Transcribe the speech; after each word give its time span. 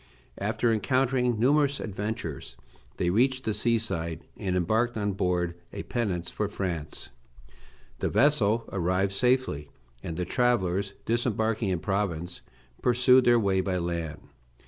After 0.39 0.73
encountering 0.73 1.39
numerous 1.39 1.79
adventures 1.79 2.55
they 2.97 3.11
reached 3.11 3.43
the 3.43 3.53
sea 3.53 3.77
side, 3.77 4.23
and 4.35 4.55
embarked 4.55 4.97
on 4.97 5.11
board 5.13 5.53
a 5.71 5.83
pinnace 5.83 6.31
for 6.31 6.47
France. 6.47 7.09
The 7.99 8.09
vessel 8.09 8.67
arrived 8.71 9.11
safely, 9.11 9.69
and 10.01 10.17
the 10.17 10.25
travellers, 10.25 10.95
disembarking 11.05 11.69
in 11.69 11.81
Provence, 11.81 12.41
pursued 12.81 13.25
their 13.25 13.37
way 13.39 13.61
by 13.61 13.77
land. 13.77 14.21